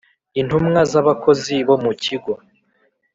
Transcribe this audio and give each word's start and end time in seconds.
intumwa 0.39 0.79
z 0.91 0.93
abakozi 1.01 1.53
bomu 1.67 1.91
Kigo 2.03 2.33